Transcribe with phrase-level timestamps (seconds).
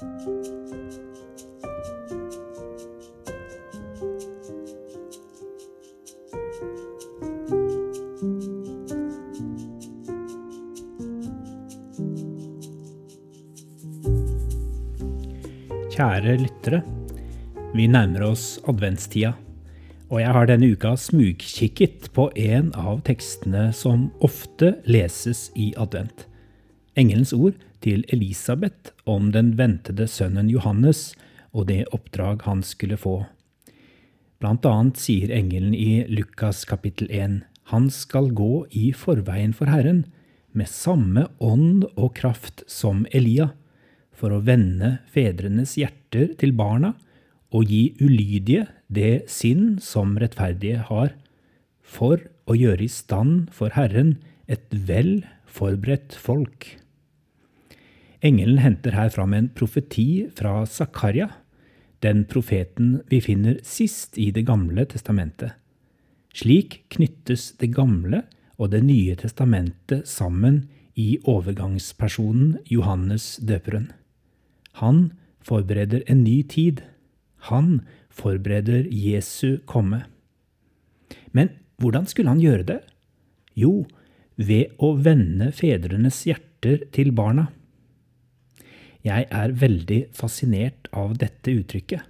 [0.00, 0.12] Kjære
[16.40, 16.80] lyttere.
[17.74, 19.34] Vi nærmer oss adventstida,
[20.08, 26.29] og jeg har denne uka smugkikket på en av tekstene som ofte leses i advent.
[27.00, 31.14] Engelens ord til Elisabeth om den ventede sønnen Johannes
[31.56, 33.22] og det oppdrag han skulle få.
[34.40, 37.40] Blant annet sier engelen i Lukas kapittel 1
[37.70, 40.04] han skal gå i forveien for Herren
[40.56, 43.52] med samme ånd og kraft som Elia
[44.10, 46.94] for å vende fedrenes hjerter til barna
[47.54, 51.14] og gi ulydige det sinn som rettferdige har,
[51.80, 52.20] for
[52.50, 54.18] å gjøre i stand for Herren
[54.50, 56.79] et vel forberedt folk.
[58.20, 61.30] Engelen henter her fram en profeti fra Zakaria,
[62.04, 65.52] den profeten vi finner sist i Det gamle testamentet.
[66.34, 68.24] Slik knyttes Det gamle
[68.58, 73.90] og Det nye testamentet sammen i overgangspersonen Johannes døperen.
[74.80, 76.82] Han forbereder en ny tid.
[77.48, 80.04] Han forbereder Jesu komme.
[81.32, 81.48] Men
[81.80, 82.80] hvordan skulle han gjøre det?
[83.56, 83.86] Jo,
[84.36, 87.48] ved å vende fedrenes hjerter til barna.
[89.06, 92.04] Jeg er veldig fascinert av dette uttrykket.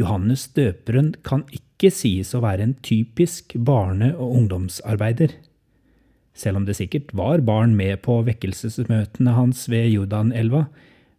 [0.00, 5.34] Johannes døperen kan ikke sies å være en typisk barne- og ungdomsarbeider.
[6.32, 10.66] Selv om det sikkert var barn med på vekkelsesmøtene hans ved Jordanelva,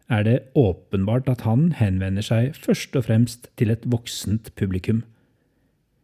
[0.09, 5.03] er det åpenbart at han henvender seg først og fremst til et voksent publikum.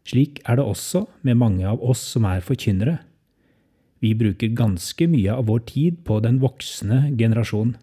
[0.06, 3.00] Slik er det også med mange av oss som er forkynnere.
[4.00, 7.76] Vi bruker ganske mye av vår tid på den voksne generasjon.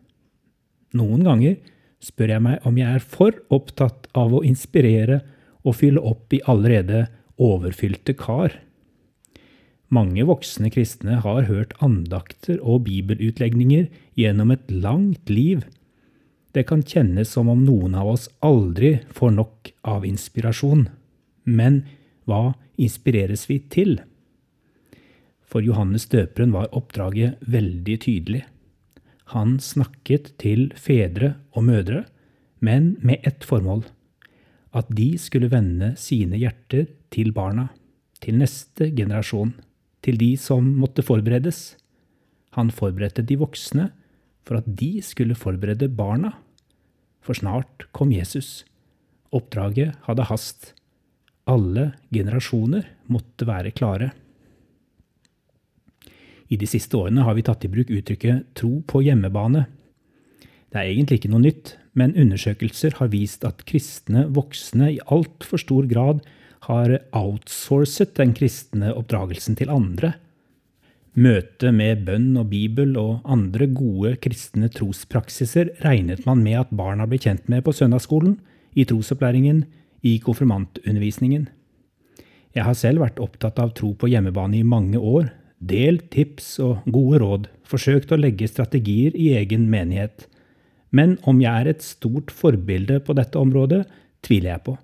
[0.97, 1.56] Noen ganger
[2.02, 5.20] spør jeg meg om jeg er for opptatt av å inspirere
[5.66, 7.06] og fylle opp i allerede
[7.42, 8.55] overfylte kar.
[9.92, 13.86] Mange voksne kristne har hørt andakter og bibelutlegninger
[14.18, 15.67] gjennom et langt liv
[16.56, 20.86] det kan kjennes som om noen av oss aldri får nok av inspirasjon.
[21.45, 21.83] Men
[22.24, 23.98] hva inspireres vi til?
[25.45, 28.42] For Johannes døperen var oppdraget veldig tydelig.
[29.35, 32.05] Han snakket til fedre og mødre,
[32.61, 33.85] men med ett formål
[34.77, 37.70] at de skulle vende sine hjerter til barna,
[38.20, 39.55] til neste generasjon,
[40.05, 41.77] til de som måtte forberedes.
[42.57, 43.91] Han forberedte de voksne
[44.47, 46.35] for at de skulle forberede barna
[47.27, 48.63] for snart kom Jesus.
[49.35, 50.70] Oppdraget hadde hast.
[51.51, 54.13] Alle generasjoner måtte være klare.
[56.48, 59.67] I de siste årene har vi tatt i bruk uttrykket 'tro på hjemmebane'.
[60.70, 65.58] Det er egentlig ikke noe nytt, men undersøkelser har vist at kristne voksne i altfor
[65.58, 66.20] stor grad
[66.68, 70.14] har outsourcet den kristne oppdragelsen til andre
[71.17, 77.06] møte med bønn og bibel og andre gode kristne trospraksiser regnet man med at barna
[77.08, 78.36] ble kjent med på søndagsskolen,
[78.77, 79.64] i trosopplæringen,
[80.05, 81.46] i konfirmantundervisningen.
[82.52, 86.86] Jeg har selv vært opptatt av tro på hjemmebane i mange år, delt tips og
[86.92, 90.27] gode råd, forsøkt å legge strategier i egen menighet.
[90.94, 93.84] Men om jeg er et stort forbilde på dette området,
[94.24, 94.77] tviler jeg på.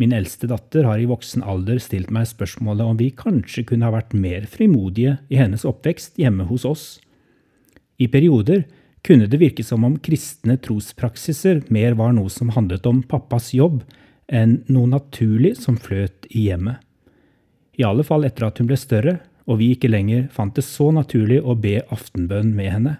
[0.00, 3.92] Min eldste datter har i voksen alder stilt meg spørsmålet om vi kanskje kunne ha
[3.92, 6.84] vært mer frimodige i hennes oppvekst hjemme hos oss.
[8.00, 8.64] I perioder
[9.04, 13.82] kunne det virke som om kristne trospraksiser mer var noe som handlet om pappas jobb,
[14.30, 16.80] enn noe naturlig som fløt i hjemmet.
[17.80, 19.18] I alle fall etter at hun ble større,
[19.50, 22.94] og vi ikke lenger fant det så naturlig å be aftenbønn med henne.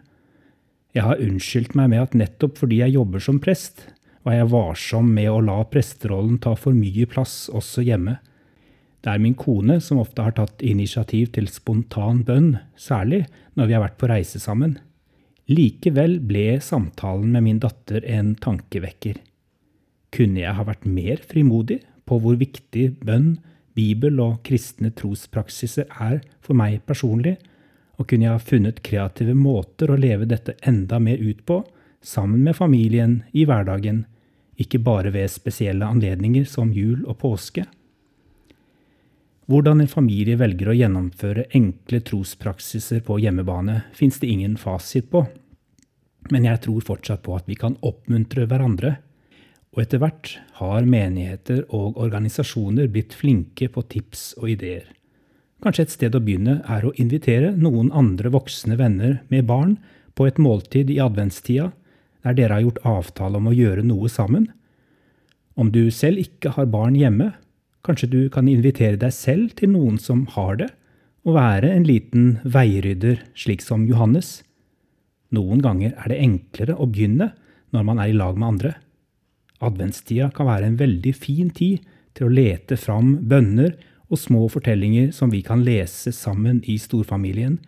[0.96, 3.86] Jeg har unnskyldt meg med at nettopp fordi jeg jobber som prest,
[4.26, 8.18] var jeg varsom med å la presterollen ta for mye plass også hjemme.
[9.00, 13.22] Det er min kone som ofte har tatt initiativ til spontan bønn, særlig
[13.56, 14.76] når vi har vært på reise sammen.
[15.50, 19.16] Likevel ble samtalen med min datter en tankevekker.
[20.12, 23.38] Kunne jeg ha vært mer frimodig på hvor viktig bønn,
[23.80, 27.38] bibel og kristne trospraksiser er for meg personlig,
[27.96, 31.62] og kunne jeg ha funnet kreative måter å leve dette enda mer ut på,
[32.00, 34.04] sammen med familien i hverdagen,
[34.60, 37.66] ikke bare ved spesielle anledninger som jul og påske.
[39.50, 45.24] Hvordan en familie velger å gjennomføre enkle trospraksiser på hjemmebane, fins det ingen fasit på,
[46.30, 48.98] men jeg tror fortsatt på at vi kan oppmuntre hverandre.
[49.70, 54.88] Og etter hvert har menigheter og organisasjoner blitt flinke på tips og ideer.
[55.62, 59.76] Kanskje et sted å begynne er å invitere noen andre voksne venner med barn
[60.18, 61.70] på et måltid i adventstida
[62.24, 64.48] der dere har gjort avtale om å gjøre noe sammen.
[65.56, 67.30] Om du selv ikke har barn hjemme,
[67.86, 70.70] kanskje du kan invitere deg selv til noen som har det,
[71.24, 74.40] og være en liten veirydder, slik som Johannes.
[75.36, 77.32] Noen ganger er det enklere å begynne
[77.76, 78.72] når man er i lag med andre.
[79.60, 81.84] Adventstida kan være en veldig fin tid
[82.16, 83.76] til å lete fram bønner
[84.10, 87.60] og små fortellinger som vi kan lese sammen i storfamilien,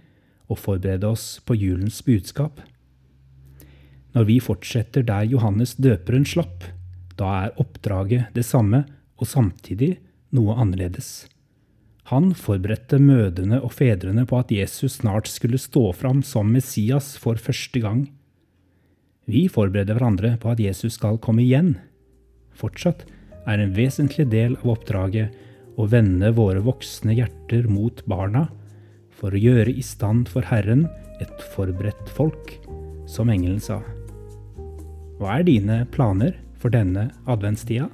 [0.51, 2.61] og forberede oss på julens budskap.
[4.13, 6.67] Når vi fortsetter der Johannes døperen slapp,
[7.17, 8.83] da er oppdraget det samme
[9.17, 9.95] og samtidig
[10.37, 11.29] noe annerledes.
[12.11, 17.41] Han forberedte mødrene og fedrene på at Jesus snart skulle stå fram som Messias for
[17.41, 18.03] første gang.
[19.31, 21.77] Vi forbereder hverandre på at Jesus skal komme igjen.
[22.59, 23.05] Fortsatt
[23.47, 28.49] er en vesentlig del av oppdraget å vende våre voksne hjerter mot barna
[29.15, 30.89] for å gjøre i stand for Herren
[31.23, 32.57] et forberedt folk,
[33.07, 33.79] som engelen sa.
[35.21, 37.89] Hva er dine planer for denne adventstida?